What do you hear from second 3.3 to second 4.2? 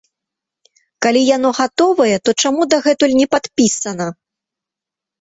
падпісана?